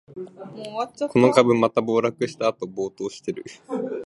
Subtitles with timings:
[1.11, 3.43] この株、また暴落したあと暴騰してる